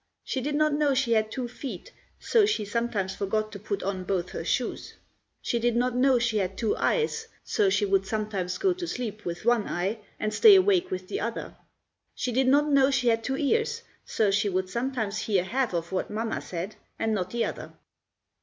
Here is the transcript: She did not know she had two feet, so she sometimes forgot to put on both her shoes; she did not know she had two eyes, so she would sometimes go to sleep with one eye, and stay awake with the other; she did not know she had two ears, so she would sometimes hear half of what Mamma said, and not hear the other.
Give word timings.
She 0.23 0.41
did 0.41 0.55
not 0.55 0.73
know 0.73 0.95
she 0.95 1.11
had 1.11 1.29
two 1.31 1.47
feet, 1.47 1.91
so 2.19 2.43
she 2.43 2.65
sometimes 2.65 3.13
forgot 3.13 3.51
to 3.51 3.59
put 3.59 3.83
on 3.83 4.03
both 4.03 4.31
her 4.31 4.43
shoes; 4.43 4.95
she 5.43 5.59
did 5.59 5.75
not 5.75 5.95
know 5.95 6.17
she 6.17 6.37
had 6.39 6.57
two 6.57 6.75
eyes, 6.77 7.27
so 7.43 7.69
she 7.69 7.85
would 7.85 8.07
sometimes 8.07 8.57
go 8.57 8.73
to 8.73 8.87
sleep 8.87 9.25
with 9.25 9.45
one 9.45 9.67
eye, 9.67 9.99
and 10.19 10.33
stay 10.33 10.55
awake 10.55 10.89
with 10.89 11.07
the 11.07 11.19
other; 11.19 11.55
she 12.15 12.31
did 12.31 12.47
not 12.47 12.67
know 12.71 12.89
she 12.89 13.09
had 13.09 13.23
two 13.23 13.37
ears, 13.37 13.83
so 14.03 14.31
she 14.31 14.49
would 14.49 14.71
sometimes 14.71 15.19
hear 15.19 15.43
half 15.43 15.71
of 15.71 15.91
what 15.91 16.09
Mamma 16.09 16.41
said, 16.41 16.77
and 16.97 17.13
not 17.13 17.31
hear 17.33 17.51
the 17.51 17.61
other. 17.65 17.73